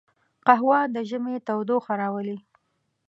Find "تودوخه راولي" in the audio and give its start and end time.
1.47-2.37